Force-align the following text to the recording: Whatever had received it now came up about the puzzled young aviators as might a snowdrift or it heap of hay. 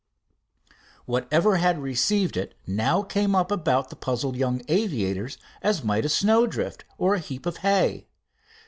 Whatever 1.05 1.57
had 1.57 1.77
received 1.77 2.35
it 2.35 2.55
now 2.65 3.03
came 3.03 3.35
up 3.35 3.51
about 3.51 3.91
the 3.91 3.95
puzzled 3.95 4.35
young 4.35 4.63
aviators 4.67 5.37
as 5.61 5.83
might 5.83 6.05
a 6.05 6.09
snowdrift 6.09 6.85
or 6.97 7.17
it 7.17 7.25
heap 7.25 7.45
of 7.45 7.57
hay. 7.57 8.07